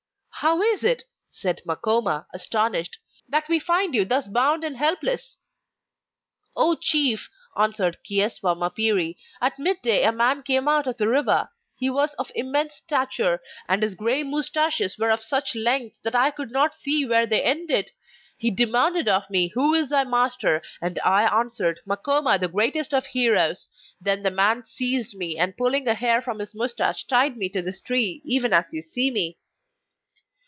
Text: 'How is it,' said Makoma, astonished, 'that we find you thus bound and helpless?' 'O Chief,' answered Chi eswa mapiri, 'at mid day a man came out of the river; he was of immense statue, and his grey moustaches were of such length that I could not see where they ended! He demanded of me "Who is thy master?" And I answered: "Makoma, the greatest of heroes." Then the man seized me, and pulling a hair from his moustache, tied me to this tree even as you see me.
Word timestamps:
'How 0.43 0.59
is 0.63 0.83
it,' 0.83 1.03
said 1.29 1.61
Makoma, 1.67 2.25
astonished, 2.33 2.97
'that 3.29 3.47
we 3.47 3.59
find 3.59 3.93
you 3.93 4.05
thus 4.05 4.27
bound 4.27 4.63
and 4.63 4.75
helpless?' 4.75 5.37
'O 6.55 6.73
Chief,' 6.81 7.29
answered 7.55 7.97
Chi 7.97 8.15
eswa 8.15 8.55
mapiri, 8.57 9.17
'at 9.39 9.59
mid 9.59 9.83
day 9.83 10.03
a 10.03 10.11
man 10.11 10.41
came 10.41 10.67
out 10.67 10.87
of 10.87 10.97
the 10.97 11.07
river; 11.07 11.49
he 11.77 11.91
was 11.91 12.15
of 12.15 12.31
immense 12.33 12.73
statue, 12.77 13.37
and 13.69 13.83
his 13.83 13.93
grey 13.93 14.23
moustaches 14.23 14.97
were 14.97 15.11
of 15.11 15.21
such 15.21 15.53
length 15.53 15.99
that 16.01 16.15
I 16.15 16.31
could 16.31 16.49
not 16.49 16.73
see 16.75 17.05
where 17.05 17.27
they 17.27 17.43
ended! 17.43 17.91
He 18.35 18.49
demanded 18.49 19.07
of 19.07 19.29
me 19.29 19.49
"Who 19.53 19.75
is 19.75 19.89
thy 19.89 20.05
master?" 20.05 20.63
And 20.81 20.99
I 21.05 21.21
answered: 21.21 21.81
"Makoma, 21.85 22.39
the 22.39 22.47
greatest 22.49 22.95
of 22.95 23.05
heroes." 23.05 23.69
Then 24.01 24.23
the 24.23 24.31
man 24.31 24.65
seized 24.65 25.15
me, 25.15 25.37
and 25.37 25.55
pulling 25.55 25.87
a 25.87 25.93
hair 25.93 26.19
from 26.19 26.39
his 26.39 26.55
moustache, 26.55 27.03
tied 27.05 27.37
me 27.37 27.47
to 27.49 27.61
this 27.61 27.79
tree 27.79 28.23
even 28.25 28.53
as 28.53 28.73
you 28.73 28.81
see 28.81 29.11
me. 29.11 29.37